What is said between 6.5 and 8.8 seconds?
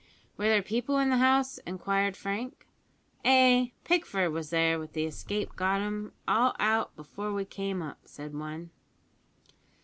out before we came up," said one.